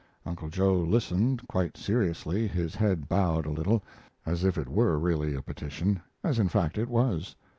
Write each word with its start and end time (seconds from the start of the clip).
Uncle 0.25 0.49
Joe 0.49 0.77
listened 0.79 1.47
quite 1.47 1.77
seriously, 1.77 2.47
his 2.47 2.73
head 2.73 3.07
bowed 3.07 3.45
a 3.45 3.51
little, 3.51 3.83
as 4.25 4.43
if 4.43 4.57
it 4.57 4.67
were 4.67 4.97
really 4.97 5.35
a 5.35 5.43
petition, 5.43 6.01
as 6.23 6.39
in 6.39 6.47
fact 6.49 6.79
it 6.79 6.89
was. 6.89 7.35